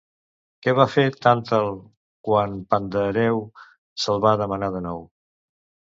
Què 0.65 0.71
va 0.79 0.85
fer 0.93 1.03
Tàntal 1.25 1.69
quan 2.29 2.57
Pandàreu 2.75 3.45
se'l 4.05 4.25
va 4.25 4.37
demanar 4.45 4.71
de 4.79 4.83
nou? 4.87 5.05